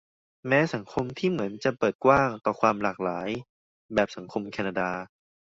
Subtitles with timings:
[0.47, 3.29] แม้สังคมที่เหมือนจะเปิดกว้างต่อความหลากหลาย
[3.93, 4.89] แบบสังคมแคนนาดา